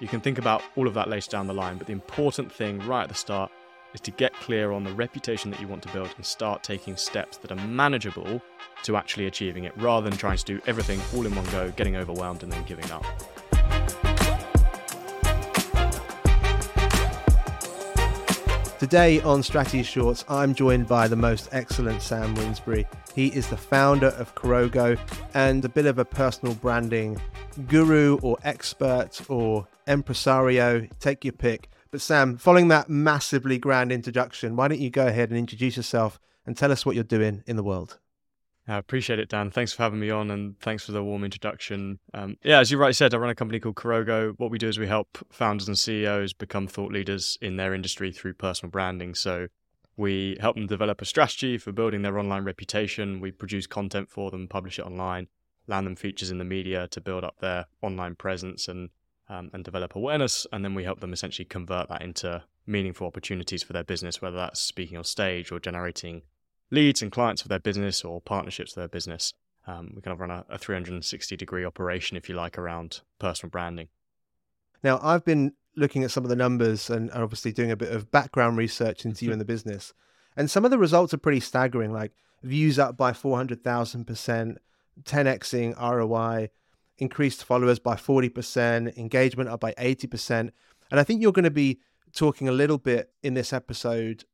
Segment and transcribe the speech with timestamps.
[0.00, 2.78] You can think about all of that later down the line, but the important thing
[2.86, 3.50] right at the start
[3.94, 6.96] is to get clear on the reputation that you want to build and start taking
[6.96, 8.40] steps that are manageable
[8.84, 11.96] to actually achieving it rather than trying to do everything all in one go, getting
[11.96, 13.04] overwhelmed, and then giving up.
[18.78, 22.86] Today on Strategy Shorts, I'm joined by the most excellent Sam Winsbury.
[23.16, 24.96] He is the founder of Kurogo
[25.34, 27.20] and a bit of a personal branding
[27.66, 30.86] guru or expert or impresario.
[31.00, 31.70] Take your pick.
[31.90, 36.20] But Sam, following that massively grand introduction, why don't you go ahead and introduce yourself
[36.44, 37.98] and tell us what you're doing in the world?
[38.68, 39.50] I appreciate it, Dan.
[39.50, 42.00] Thanks for having me on and thanks for the warm introduction.
[42.12, 44.34] Um, yeah, as you rightly said, I run a company called Kurogo.
[44.36, 48.12] What we do is we help founders and CEOs become thought leaders in their industry
[48.12, 49.14] through personal branding.
[49.14, 49.48] So
[49.96, 53.20] we help them develop a strategy for building their online reputation.
[53.20, 55.28] We produce content for them, publish it online,
[55.68, 58.90] land them features in the media to build up their online presence and
[59.28, 60.46] um, and develop awareness.
[60.52, 64.36] And then we help them essentially convert that into meaningful opportunities for their business, whether
[64.36, 66.22] that's speaking on stage or generating
[66.70, 69.34] leads and clients for their business or partnerships for their business.
[69.66, 73.50] Um, we kind of run a, a 360 degree operation, if you like, around personal
[73.50, 73.88] branding.
[74.82, 78.10] Now, I've been looking at some of the numbers and obviously doing a bit of
[78.10, 79.92] background research into you and the business.
[80.36, 84.56] And some of the results are pretty staggering, like views up by 400,000%,
[85.04, 86.50] 10xing ROI,
[86.98, 90.50] increased followers by 40%, engagement up by 80%.
[90.90, 91.80] And I think you're going to be
[92.12, 94.24] talking a little bit in this episode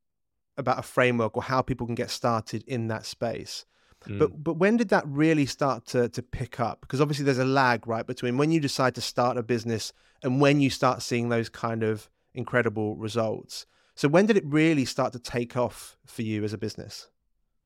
[0.56, 3.66] about a framework or how people can get started in that space.
[4.06, 4.18] Mm.
[4.18, 6.82] But but when did that really start to to pick up?
[6.82, 9.92] Because obviously there's a lag, right, between when you decide to start a business
[10.22, 13.66] and when you start seeing those kind of incredible results.
[13.94, 17.08] So when did it really start to take off for you as a business?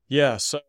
[0.08, 0.60] Yeah, so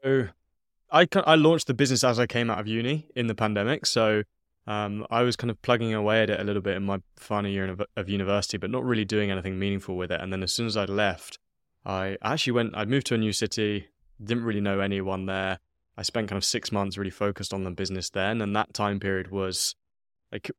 [0.92, 3.86] I I launched the business as I came out of uni in the pandemic.
[3.86, 4.24] So
[4.68, 7.50] um, I was kind of plugging away at it a little bit in my final
[7.50, 10.22] year of, of university, but not really doing anything meaningful with it.
[10.22, 11.40] And then as soon as I'd left,
[11.86, 13.88] I actually went, I moved to a new city,
[14.24, 15.60] didn't really know anyone there.
[15.98, 18.42] I spent kind of six months really focused on the business then.
[18.42, 19.76] And that time period was
[20.32, 20.52] like,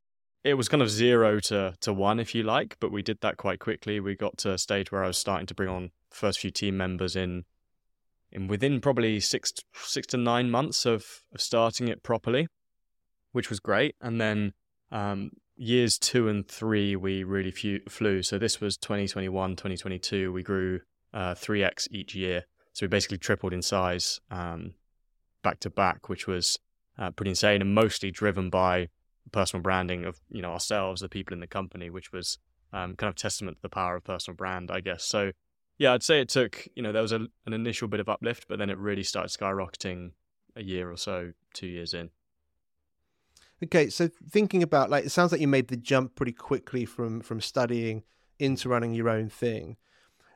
[0.42, 3.36] it was kind of zero to, to one, if you like, but we did that
[3.36, 4.00] quite quickly.
[4.00, 6.76] We got to a stage where I was starting to bring on first few team
[6.76, 7.44] members in,
[8.32, 11.04] in within probably six, six to nine months of,
[11.34, 12.46] of starting it properly,
[13.32, 13.94] which was great.
[14.00, 14.52] And then,
[14.90, 17.52] um, years two and three, we really
[17.88, 18.22] flew.
[18.22, 20.32] So this was 2021, 2022.
[20.32, 20.80] We grew
[21.12, 22.44] uh, 3x each year.
[22.72, 24.74] So we basically tripled in size um,
[25.42, 26.58] back to back, which was
[26.98, 28.88] uh, pretty insane and mostly driven by
[29.32, 32.38] personal branding of you know ourselves, the people in the company, which was
[32.72, 35.04] um, kind of testament to the power of personal brand, I guess.
[35.04, 35.32] So
[35.80, 38.46] yeah, I'd say it took you know there was a, an initial bit of uplift,
[38.48, 40.12] but then it really started skyrocketing
[40.54, 42.10] a year or so, two years in.
[43.64, 47.22] Okay, so thinking about like it sounds like you made the jump pretty quickly from
[47.22, 48.04] from studying
[48.38, 49.76] into running your own thing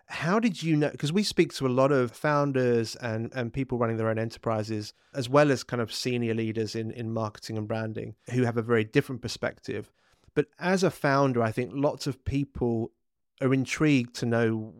[0.06, 3.78] how did you know because we speak to a lot of founders and and people
[3.78, 7.66] running their own enterprises as well as kind of senior leaders in in marketing and
[7.66, 9.90] branding who have a very different perspective
[10.34, 12.92] but as a founder i think lots of people
[13.40, 14.74] are intrigued to know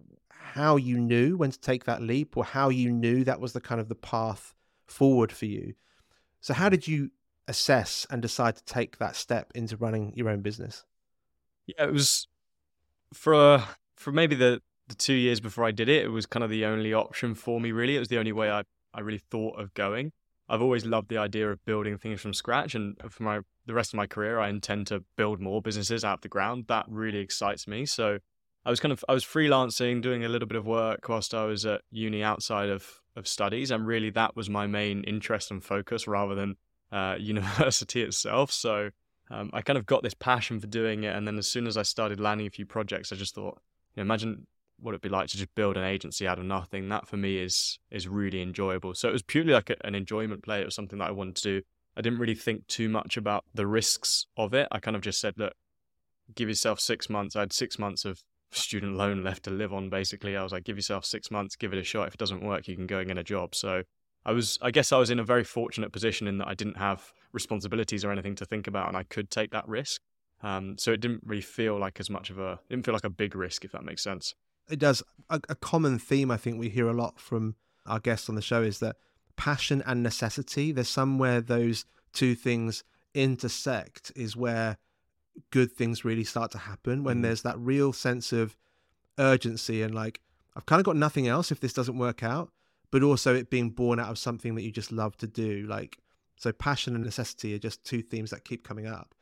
[0.55, 3.61] how you knew when to take that leap or how you knew that was the
[3.61, 4.55] kind of the path
[4.87, 5.75] forward for you
[6.41, 6.73] so how mm.
[6.73, 7.11] did you
[7.49, 10.85] assess and decide to take that step into running your own business
[11.67, 12.29] yeah it was
[13.13, 13.63] for
[13.97, 16.65] for maybe the the two years before I did it, it was kind of the
[16.65, 17.97] only option for me, really.
[17.97, 20.13] It was the only way I, I really thought of going.
[20.49, 22.75] I've always loved the idea of building things from scratch.
[22.75, 26.19] And for my the rest of my career, I intend to build more businesses out
[26.19, 26.67] of the ground.
[26.69, 27.87] That really excites me.
[27.87, 28.19] So
[28.67, 31.45] I was kind of I was freelancing, doing a little bit of work whilst I
[31.45, 33.71] was at uni outside of, of studies.
[33.71, 36.57] And really that was my main interest and focus rather than
[36.91, 38.51] uh, university itself.
[38.51, 38.91] So
[39.31, 41.15] um, I kind of got this passion for doing it.
[41.15, 43.61] And then as soon as I started landing a few projects, I just thought,
[43.95, 44.47] you know, imagine
[44.81, 46.89] what it'd be like to just build an agency out of nothing.
[46.89, 48.95] That for me is is really enjoyable.
[48.95, 50.61] So it was purely like a, an enjoyment play.
[50.61, 51.63] It was something that I wanted to do.
[51.97, 54.67] I didn't really think too much about the risks of it.
[54.73, 55.53] I kind of just said, look,
[56.35, 57.37] give yourself six months.
[57.37, 58.23] I had six months of
[58.57, 59.91] student loan left to live on.
[59.91, 62.09] Basically, I was like, give yourself six months, give it a shot.
[62.09, 63.55] If it doesn't work, you can go and get a job.
[63.55, 63.83] So
[64.25, 66.79] I was, I guess, I was in a very fortunate position in that I didn't
[66.79, 70.01] have responsibilities or anything to think about, and I could take that risk.
[70.43, 73.11] Um, so it didn't really feel like as much of a, didn't feel like a
[73.11, 74.35] big risk, if that makes sense
[74.69, 75.03] it does.
[75.31, 77.57] A, a common theme I think we hear a lot from
[77.87, 78.97] our guests on the show is that
[79.37, 80.73] passion and necessity.
[80.73, 82.85] There's somewhere those two things
[83.15, 84.79] intersect is where
[85.51, 87.23] good things really start to happen when mm.
[87.23, 88.57] there's that real sense of
[89.19, 90.21] urgency and like
[90.57, 92.53] I've kind of got nothing else if this doesn't work out,
[92.91, 95.67] but also it being born out of something that you just love to do.
[95.69, 95.99] Like
[96.37, 99.15] so passion and necessity are just two themes that keep coming up.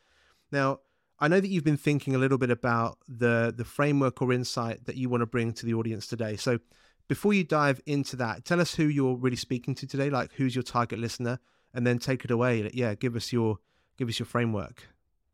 [0.50, 0.80] Now,
[1.18, 4.86] I know that you've been thinking a little bit about the the framework or insight
[4.86, 6.36] that you want to bring to the audience today.
[6.36, 6.58] So
[7.08, 10.54] before you dive into that, tell us who you're really speaking to today, like who's
[10.54, 11.38] your target listener,
[11.74, 12.70] and then take it away.
[12.74, 13.58] Yeah, give us your
[13.96, 14.88] give us your framework.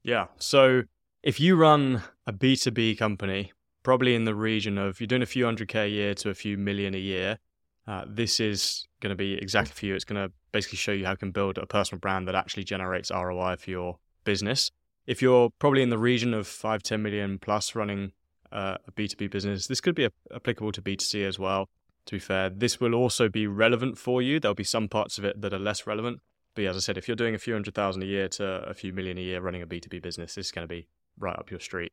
[0.09, 0.29] Yeah.
[0.39, 0.85] So
[1.23, 3.53] if you run a B2B company,
[3.83, 6.35] probably in the region of you're doing a few hundred K a year to a
[6.35, 7.39] few million a year,
[7.87, 9.95] uh, this is going to be exactly for you.
[9.95, 12.65] It's going to basically show you how you can build a personal brand that actually
[12.65, 14.71] generates ROI for your business.
[15.07, 18.13] If you're probably in the region of 5, 10 million plus running
[18.51, 21.69] uh, a B2B business, this could be a- applicable to B2C as well.
[22.07, 24.41] To be fair, this will also be relevant for you.
[24.41, 26.21] There'll be some parts of it that are less relevant.
[26.55, 28.75] But as I said, if you're doing a few hundred thousand a year to a
[28.75, 31.51] few million a year running a B2B business, this is going to be right up
[31.51, 31.93] your street.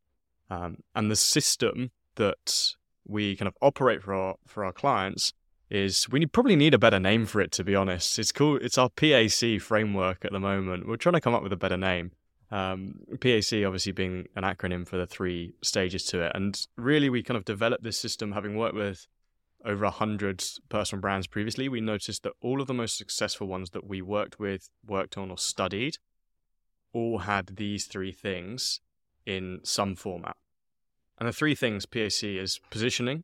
[0.50, 2.76] Um, and the system that
[3.08, 5.34] we kind of operate for our for our clients
[5.70, 8.20] is we need, probably need a better name for it to be honest.
[8.20, 8.58] It's cool.
[8.58, 10.88] It's our PAC framework at the moment.
[10.88, 12.12] We're trying to come up with a better name.
[12.52, 17.24] Um, PAC obviously being an acronym for the three stages to it, and really we
[17.24, 19.08] kind of developed this system having worked with
[19.66, 21.68] over a hundred personal brands previously.
[21.68, 25.32] We noticed that all of the most successful ones that we worked with, worked on,
[25.32, 25.98] or studied
[26.94, 28.80] all had these three things
[29.26, 30.38] in some format.
[31.18, 33.24] And the three things PAC is positioning,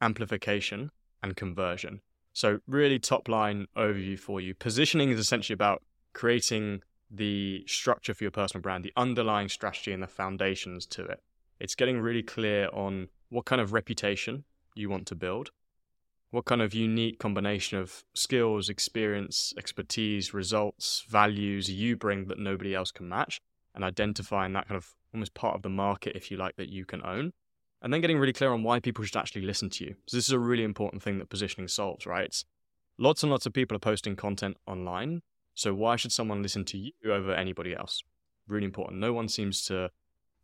[0.00, 0.90] amplification,
[1.22, 2.00] and conversion.
[2.32, 4.54] So, really top line overview for you.
[4.54, 5.82] Positioning is essentially about
[6.12, 11.20] creating the structure for your personal brand, the underlying strategy and the foundations to it.
[11.58, 14.44] It's getting really clear on what kind of reputation
[14.74, 15.50] you want to build,
[16.30, 22.74] what kind of unique combination of skills, experience, expertise, results, values you bring that nobody
[22.74, 23.40] else can match,
[23.74, 26.84] and identifying that kind of almost part of the market, if you like, that you
[26.84, 27.32] can own.
[27.80, 29.94] And then getting really clear on why people should actually listen to you.
[30.06, 32.34] So this is a really important thing that positioning solves, right?
[32.98, 35.22] Lots and lots of people are posting content online.
[35.54, 38.02] So why should someone listen to you over anybody else?
[38.48, 39.00] Really important.
[39.00, 39.90] No one seems to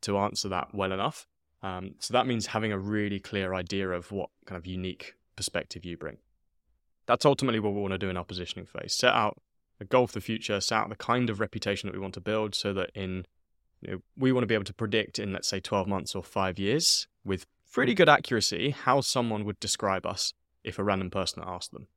[0.02, 1.26] to answer that well enough.
[1.62, 5.84] Um, so that means having a really clear idea of what kind of unique perspective
[5.84, 6.18] you bring.
[7.06, 8.94] That's ultimately what we want to do in our positioning phase.
[8.94, 9.40] Set out
[9.80, 12.20] a goal for the future, set out the kind of reputation that we want to
[12.20, 13.26] build so that in
[13.80, 16.22] you know, we want to be able to predict in let's say 12 months or
[16.22, 20.32] 5 years with pretty good accuracy how someone would describe us
[20.62, 21.88] if a random person asked them.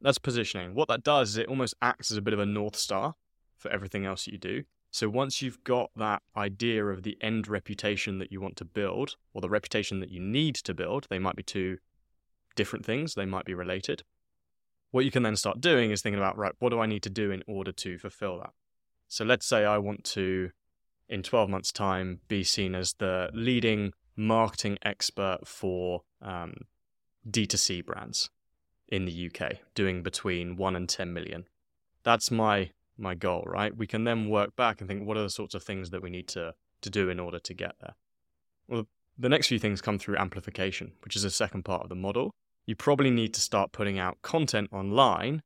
[0.00, 0.74] That's positioning.
[0.74, 3.14] What that does is it almost acts as a bit of a north star
[3.56, 4.64] for everything else you do.
[4.90, 9.16] So once you've got that idea of the end reputation that you want to build,
[9.32, 11.78] or the reputation that you need to build, they might be two
[12.54, 14.02] different things, they might be related.
[14.90, 17.10] What you can then start doing is thinking about, right, what do I need to
[17.10, 18.52] do in order to fulfill that?
[19.08, 20.50] So let's say I want to,
[21.08, 26.54] in 12 months' time, be seen as the leading marketing expert for um,
[27.28, 28.30] D2C brands
[28.88, 31.44] in the UK, doing between 1 and 10 million.
[32.02, 33.76] That's my my goal, right?
[33.76, 36.10] We can then work back and think what are the sorts of things that we
[36.10, 37.94] need to to do in order to get there.
[38.68, 38.86] Well,
[39.18, 42.34] the next few things come through amplification, which is the second part of the model.
[42.66, 45.42] You probably need to start putting out content online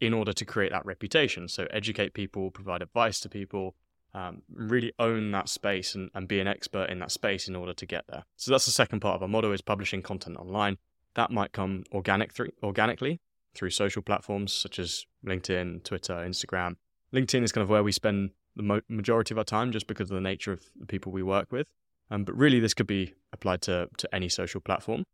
[0.00, 1.48] in order to create that reputation.
[1.48, 3.74] So educate people, provide advice to people,
[4.14, 7.74] um, really own that space and, and be an expert in that space in order
[7.74, 8.24] to get there.
[8.36, 10.78] So that's the second part of our model is publishing content online.
[11.14, 13.20] That might come organic th- organically
[13.54, 16.76] through social platforms such as LinkedIn, Twitter, Instagram.
[17.12, 20.10] LinkedIn is kind of where we spend the mo- majority of our time just because
[20.10, 21.66] of the nature of the people we work with.
[22.10, 25.04] Um, but really, this could be applied to, to any social platform.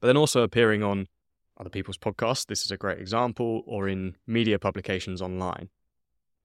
[0.00, 1.06] But then also appearing on
[1.58, 5.68] other people's podcasts, this is a great example, or in media publications online.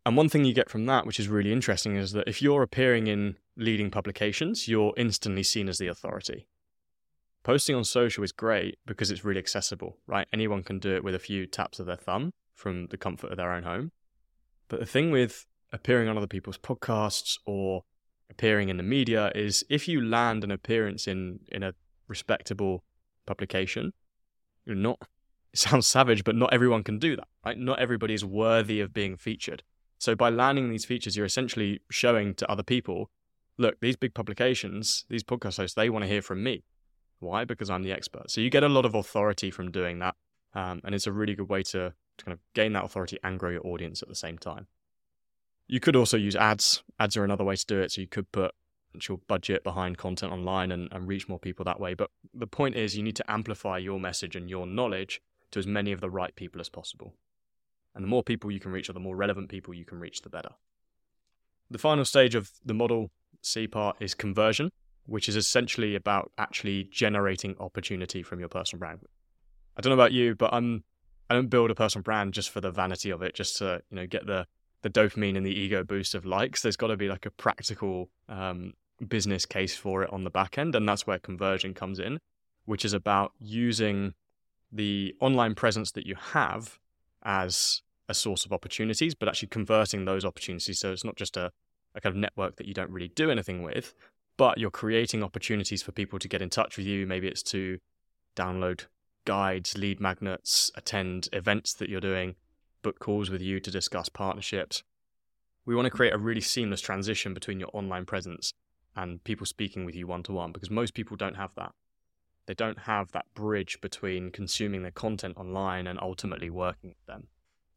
[0.05, 2.62] And one thing you get from that, which is really interesting, is that if you're
[2.62, 6.47] appearing in leading publications, you're instantly seen as the authority.
[7.43, 10.27] Posting on social is great because it's really accessible, right?
[10.33, 13.38] Anyone can do it with a few taps of their thumb from the comfort of
[13.38, 13.91] their own home.
[14.67, 17.83] But the thing with appearing on other people's podcasts or
[18.29, 21.74] appearing in the media is if you land an appearance in in a
[22.07, 22.83] respectable
[23.25, 23.94] publication,
[24.65, 25.00] you're not
[25.55, 27.58] it sounds savage, but not everyone can do that, right?
[27.58, 29.63] Not everybody is worthy of being featured.
[30.00, 33.10] So by landing these features, you're essentially showing to other people,
[33.58, 36.65] look, these big publications, these podcast hosts, they want to hear from me.
[37.20, 37.46] Why?
[37.46, 38.29] Because I'm the expert.
[38.29, 40.15] So you get a lot of authority from doing that.
[40.53, 43.39] Um, and it's a really good way to, to kind of gain that authority and
[43.39, 44.67] grow your audience at the same time.
[45.67, 46.84] You could also use ads.
[47.00, 47.94] Ads are another way to do it.
[47.94, 48.51] So you could put
[49.07, 51.93] your budget behind content online and, and reach more people that way.
[51.93, 55.21] But the point is, you need to amplify your message and your knowledge
[55.51, 57.13] to as many of the right people as possible.
[57.93, 60.21] And the more people you can reach, or the more relevant people you can reach,
[60.21, 60.51] the better.
[61.69, 63.11] The final stage of the model
[63.41, 64.71] C part is conversion
[65.05, 69.01] which is essentially about actually generating opportunity from your personal brand.
[69.77, 70.83] I don't know about you, but I'm
[71.29, 73.95] I don't build a personal brand just for the vanity of it, just to you
[73.95, 74.47] know get the
[74.81, 76.61] the dopamine and the ego boost of likes.
[76.61, 78.73] There's got to be like a practical um,
[79.07, 80.75] business case for it on the back end.
[80.75, 82.19] And that's where conversion comes in,
[82.65, 84.13] which is about using
[84.71, 86.79] the online presence that you have
[87.23, 90.79] as a source of opportunities, but actually converting those opportunities.
[90.79, 91.51] So it's not just a,
[91.95, 93.93] a kind of network that you don't really do anything with,
[94.37, 97.07] but you're creating opportunities for people to get in touch with you.
[97.07, 97.79] Maybe it's to
[98.35, 98.85] download
[99.25, 102.35] guides, lead magnets, attend events that you're doing,
[102.83, 104.83] book calls with you to discuss partnerships.
[105.65, 108.53] We want to create a really seamless transition between your online presence
[108.95, 111.73] and people speaking with you one to one because most people don't have that.
[112.45, 117.27] They don't have that bridge between consuming their content online and ultimately working with them.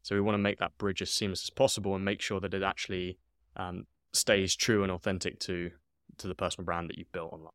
[0.03, 2.53] So we want to make that bridge as seamless as possible and make sure that
[2.53, 3.17] it actually
[3.55, 5.71] um, stays true and authentic to
[6.17, 7.51] to the personal brand that you've built online.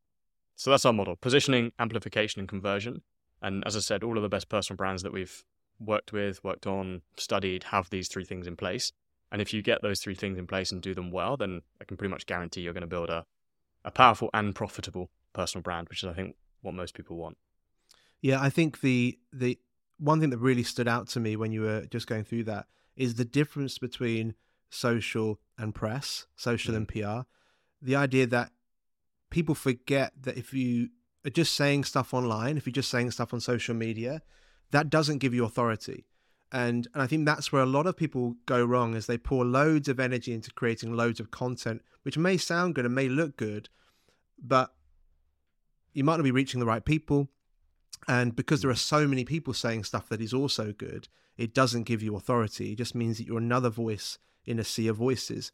[0.56, 3.02] So that's our model: positioning, amplification, and conversion.
[3.42, 5.44] And as I said, all of the best personal brands that we've
[5.78, 8.92] worked with, worked on, studied have these three things in place.
[9.33, 11.85] And if you get those three things in place and do them well, then I
[11.85, 13.25] can pretty much guarantee you're going to build a,
[13.85, 17.37] a powerful and profitable personal brand, which is, I think, what most people want.
[18.21, 19.59] Yeah, I think the the
[19.99, 22.67] one thing that really stood out to me when you were just going through that
[22.97, 24.35] is the difference between
[24.71, 27.00] social and press, social mm-hmm.
[27.00, 27.29] and PR.
[27.83, 28.50] The idea that
[29.31, 30.88] people forget that if you
[31.26, 34.23] are just saying stuff online, if you're just saying stuff on social media,
[34.71, 36.07] that doesn't give you authority.
[36.55, 39.45] And, and I think that's where a lot of people go wrong is they pour
[39.45, 43.37] loads of energy into creating loads of content, which may sound good and may look
[43.37, 43.69] good,
[44.41, 44.73] but
[45.95, 47.29] you might not be reaching the right people.
[48.07, 51.89] And because there are so many people saying stuff that is also good, it doesn't
[51.89, 52.71] give you authority.
[52.71, 55.51] It just means that you're another voice in a sea of voices.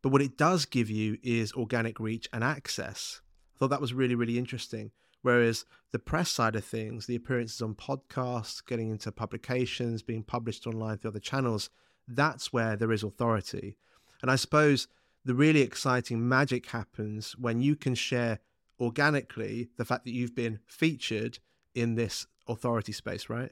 [0.00, 3.20] But what it does give you is organic reach and access.
[3.54, 4.92] I thought that was really, really interesting.
[5.22, 10.66] Whereas the press side of things, the appearances on podcasts, getting into publications, being published
[10.66, 11.70] online through other channels,
[12.06, 13.76] that's where there is authority.
[14.22, 14.88] And I suppose
[15.24, 18.38] the really exciting magic happens when you can share
[18.80, 21.38] organically the fact that you've been featured
[21.74, 23.50] in this authority space, right?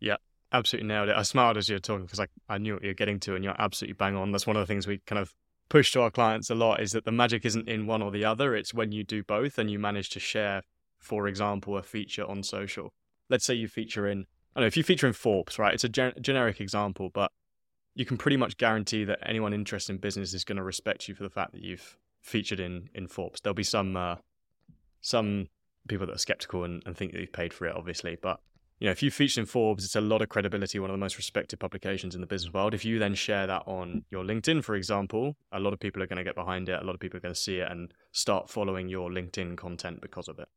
[0.00, 0.16] Yeah,
[0.52, 1.16] absolutely nailed it.
[1.16, 3.44] I smiled as you were talking because I, I knew what you're getting to, and
[3.44, 4.32] you're absolutely bang on.
[4.32, 5.34] That's one of the things we kind of
[5.68, 8.24] push to our clients a lot is that the magic isn't in one or the
[8.24, 8.54] other.
[8.54, 10.62] It's when you do both and you manage to share,
[11.02, 12.92] for example, a feature on social.
[13.28, 15.74] Let's say you feature in, I don't know, if you feature in Forbes, right?
[15.74, 17.32] It's a gen- generic example, but
[17.94, 21.14] you can pretty much guarantee that anyone interested in business is going to respect you
[21.14, 23.40] for the fact that you've featured in in Forbes.
[23.40, 24.16] There'll be some uh,
[25.00, 25.48] some
[25.88, 28.16] people that are skeptical and, and think that you've paid for it, obviously.
[28.20, 28.40] But
[28.78, 30.98] you know, if you feature in Forbes, it's a lot of credibility, one of the
[30.98, 32.74] most respected publications in the business world.
[32.74, 36.06] If you then share that on your LinkedIn, for example, a lot of people are
[36.06, 36.80] going to get behind it.
[36.80, 40.00] A lot of people are going to see it and start following your LinkedIn content
[40.00, 40.48] because of it.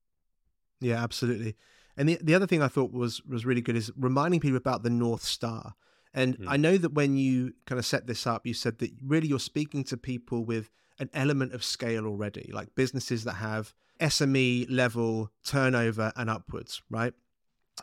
[0.82, 1.56] Yeah, absolutely.
[1.98, 4.84] And the the other thing I thought was was really good is reminding people about
[4.84, 5.76] the North Star.
[6.14, 6.46] And mm.
[6.48, 9.40] I know that when you kind of set this up, you said that really you're
[9.40, 15.30] speaking to people with an element of scale already, like businesses that have SME level
[15.46, 17.14] turnover and upwards, right?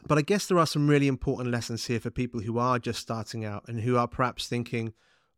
[0.07, 3.01] But I guess there are some really important lessons here for people who are just
[3.01, 4.95] starting out and who are perhaps thinking,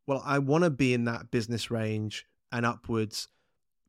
[0.06, 3.28] well, I want to be in that business range and upwards,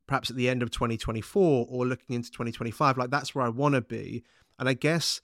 [0.06, 2.98] perhaps at the end of 2024 or looking into 2025.
[2.98, 4.24] Like that's where I want to be.
[4.58, 5.20] And I guess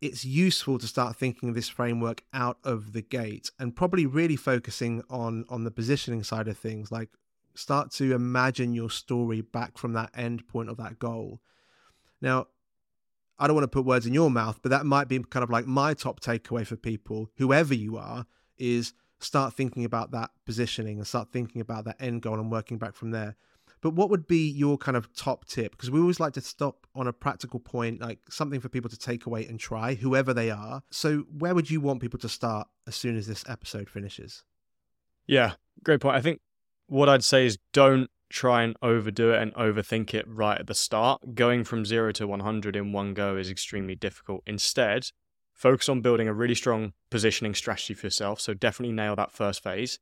[0.00, 4.36] it's useful to start thinking of this framework out of the gate and probably really
[4.36, 7.08] focusing on on the positioning side of things like
[7.54, 11.40] start to imagine your story back from that end point of that goal.
[12.20, 12.46] Now,
[13.38, 15.50] I don't want to put words in your mouth, but that might be kind of
[15.50, 18.26] like my top takeaway for people, whoever you are,
[18.58, 22.78] is start thinking about that positioning and start thinking about that end goal and working
[22.78, 23.36] back from there.
[23.80, 25.72] But what would be your kind of top tip?
[25.72, 28.98] Because we always like to stop on a practical point, like something for people to
[28.98, 30.82] take away and try, whoever they are.
[30.90, 34.44] So, where would you want people to start as soon as this episode finishes?
[35.26, 35.52] Yeah,
[35.84, 36.16] great point.
[36.16, 36.40] I think
[36.86, 40.74] what I'd say is don't try and overdo it and overthink it right at the
[40.74, 41.34] start.
[41.34, 44.42] Going from zero to 100 in one go is extremely difficult.
[44.46, 45.10] Instead,
[45.52, 48.40] focus on building a really strong positioning strategy for yourself.
[48.40, 49.98] So definitely nail that first phase.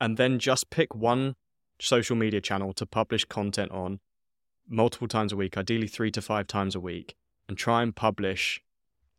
[0.00, 1.36] And then just pick one
[1.80, 4.00] social media channel to publish content on
[4.68, 7.14] multiple times a week, ideally three to five times a week,
[7.48, 8.62] and try and publish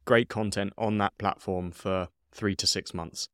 [0.06, 3.28] great content on that platform for three to six months.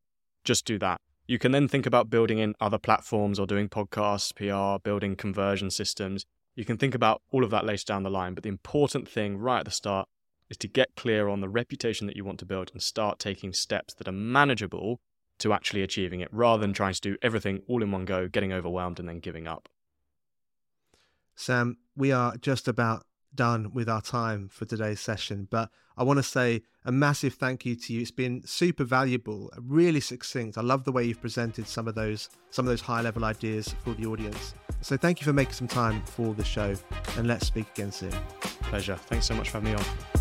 [0.44, 1.02] Just do that.
[1.28, 5.70] You can then think about building in other platforms or doing podcasts, PR, building conversion
[5.70, 6.26] systems.
[6.56, 8.34] You can think about all of that later down the line.
[8.34, 10.08] But the important thing right at the start
[10.50, 13.52] is to get clear on the reputation that you want to build and start taking
[13.52, 15.02] steps that are manageable
[15.40, 18.54] to actually achieving it rather than trying to do everything all in one go, getting
[18.54, 19.70] overwhelmed and then giving up.
[21.36, 23.06] Sam, we are just about
[23.38, 25.48] done with our time for today's session.
[25.50, 28.02] But I want to say a massive thank you to you.
[28.02, 30.58] It's been super valuable, really succinct.
[30.58, 33.74] I love the way you've presented some of those some of those high level ideas
[33.84, 34.54] for the audience.
[34.82, 36.76] So thank you for making some time for the show,
[37.18, 38.14] and let's speak again soon.
[38.64, 38.96] Pleasure.
[38.96, 40.17] Thanks so much for having me on.